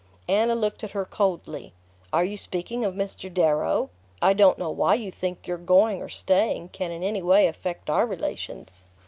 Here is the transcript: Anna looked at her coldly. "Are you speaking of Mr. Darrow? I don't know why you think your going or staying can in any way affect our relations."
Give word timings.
Anna 0.27 0.55
looked 0.55 0.83
at 0.83 0.93
her 0.93 1.05
coldly. 1.05 1.73
"Are 2.11 2.23
you 2.25 2.35
speaking 2.35 2.83
of 2.83 2.95
Mr. 2.95 3.31
Darrow? 3.31 3.91
I 4.19 4.33
don't 4.33 4.57
know 4.57 4.71
why 4.71 4.95
you 4.95 5.11
think 5.11 5.45
your 5.45 5.59
going 5.59 6.01
or 6.01 6.09
staying 6.09 6.69
can 6.69 6.89
in 6.91 7.03
any 7.03 7.21
way 7.21 7.45
affect 7.45 7.87
our 7.87 8.07
relations." 8.07 8.85